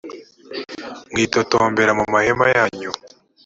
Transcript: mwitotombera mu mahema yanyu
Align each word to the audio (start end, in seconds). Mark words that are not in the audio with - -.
mwitotombera 1.11 1.91
mu 1.99 2.05
mahema 2.13 2.45
yanyu 2.55 2.91